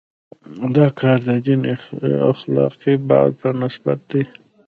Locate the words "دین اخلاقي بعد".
1.45-3.31